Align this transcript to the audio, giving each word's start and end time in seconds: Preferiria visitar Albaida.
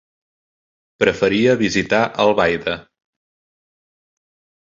Preferiria 1.03 1.53
visitar 1.59 1.99
Albaida. 2.25 2.75